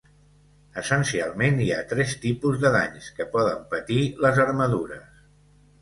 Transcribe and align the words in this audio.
Essencialment, 0.81 1.61
hi 1.65 1.67
ha 1.75 1.83
tres 1.93 2.17
tipus 2.25 2.59
de 2.65 2.73
danys 2.79 3.13
que 3.21 3.31
poden 3.37 3.65
patir 3.77 4.03
les 4.27 4.45
armadures. 4.49 5.27